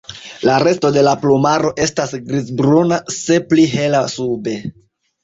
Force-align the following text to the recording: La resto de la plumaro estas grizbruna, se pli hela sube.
La 0.49 0.53
resto 0.61 0.89
de 0.93 1.01
la 1.07 1.11
plumaro 1.25 1.71
estas 1.85 2.15
grizbruna, 2.29 2.99
se 3.17 3.39
pli 3.53 3.67
hela 3.75 4.01
sube. 4.15 4.57